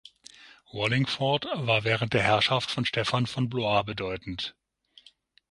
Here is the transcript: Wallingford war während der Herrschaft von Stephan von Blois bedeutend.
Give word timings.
Wallingford 0.71 1.45
war 1.45 1.83
während 1.83 2.15
der 2.15 2.23
Herrschaft 2.23 2.71
von 2.71 2.85
Stephan 2.85 3.27
von 3.27 3.49
Blois 3.49 3.83
bedeutend. 3.83 4.55